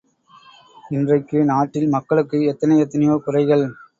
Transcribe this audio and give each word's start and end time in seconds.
இன்றைக்கு 0.89 1.43
நாட்டில் 1.43 1.87
மக்களுக்கு 1.87 2.39
எத்தனை 2.45 2.77
எத்தனையோ 2.79 3.21
குறைகள். 3.25 3.65